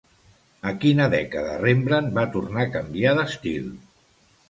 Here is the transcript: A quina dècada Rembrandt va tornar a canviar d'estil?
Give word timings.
A 0.69 0.73
quina 0.85 1.07
dècada 1.17 1.53
Rembrandt 1.65 2.17
va 2.19 2.25
tornar 2.39 2.67
a 2.67 2.73
canviar 2.79 3.17
d'estil? 3.23 3.73